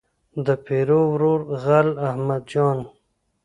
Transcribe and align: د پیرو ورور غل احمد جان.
د 0.45 0.47
پیرو 0.65 1.01
ورور 1.11 1.41
غل 1.63 1.87
احمد 2.07 2.43
جان. 2.51 2.79